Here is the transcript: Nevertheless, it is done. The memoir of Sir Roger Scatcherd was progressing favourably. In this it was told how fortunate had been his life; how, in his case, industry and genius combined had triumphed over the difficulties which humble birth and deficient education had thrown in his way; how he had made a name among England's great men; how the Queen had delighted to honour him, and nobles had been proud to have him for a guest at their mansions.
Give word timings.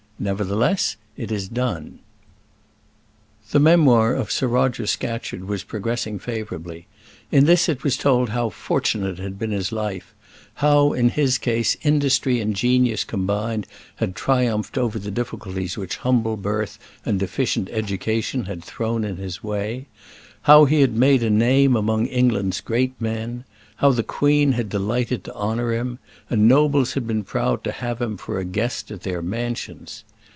Nevertheless, 0.21 0.97
it 1.17 1.31
is 1.31 1.47
done. 1.49 1.97
The 3.49 3.59
memoir 3.59 4.13
of 4.13 4.31
Sir 4.31 4.45
Roger 4.47 4.85
Scatcherd 4.85 5.45
was 5.45 5.63
progressing 5.63 6.19
favourably. 6.19 6.85
In 7.31 7.45
this 7.45 7.67
it 7.67 7.83
was 7.83 7.97
told 7.97 8.29
how 8.29 8.49
fortunate 8.51 9.17
had 9.17 9.39
been 9.39 9.49
his 9.49 9.71
life; 9.71 10.13
how, 10.57 10.93
in 10.93 11.09
his 11.09 11.39
case, 11.39 11.75
industry 11.81 12.39
and 12.39 12.55
genius 12.55 13.03
combined 13.03 13.65
had 13.95 14.13
triumphed 14.15 14.77
over 14.77 14.99
the 14.99 15.09
difficulties 15.09 15.75
which 15.75 15.97
humble 15.97 16.37
birth 16.37 16.77
and 17.03 17.19
deficient 17.19 17.67
education 17.71 18.45
had 18.45 18.63
thrown 18.63 19.03
in 19.03 19.17
his 19.17 19.43
way; 19.43 19.87
how 20.43 20.65
he 20.65 20.81
had 20.81 20.93
made 20.95 21.23
a 21.23 21.31
name 21.31 21.75
among 21.75 22.05
England's 22.05 22.61
great 22.61 22.93
men; 23.01 23.43
how 23.77 23.89
the 23.91 24.03
Queen 24.03 24.51
had 24.51 24.69
delighted 24.69 25.23
to 25.23 25.33
honour 25.33 25.73
him, 25.73 25.97
and 26.29 26.47
nobles 26.47 26.93
had 26.93 27.07
been 27.07 27.23
proud 27.23 27.63
to 27.63 27.71
have 27.71 27.99
him 27.99 28.15
for 28.15 28.37
a 28.37 28.45
guest 28.45 28.91
at 28.91 29.01
their 29.01 29.23
mansions. 29.23 30.03